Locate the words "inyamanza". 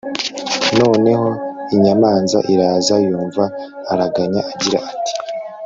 1.75-2.37